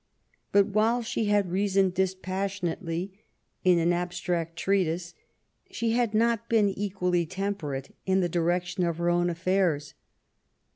But 0.51 0.65
while 0.65 1.03
she 1.03 1.25
had 1.25 1.51
reasoned 1.51 1.93
dispassionately 1.93 3.23
in 3.63 3.77
an 3.77 3.93
abstract 3.93 4.55
treatise,, 4.55 5.13
she 5.69 5.91
had 5.91 6.15
not 6.15 6.49
been 6.49 6.69
equally 6.69 7.27
temperate 7.27 7.95
in 8.07 8.19
the 8.19 8.27
direction 8.27 8.83
of 8.83 8.97
her 8.97 9.11
own 9.11 9.27
afi^airs. 9.27 9.93